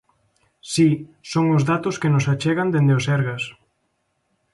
Si, 0.71 0.89
son 1.31 1.45
os 1.55 1.63
datos 1.71 1.95
que 2.01 2.09
nos 2.13 2.25
achegan 2.33 2.71
dende 2.73 2.93
o 2.99 3.01
Sergas. 3.07 3.43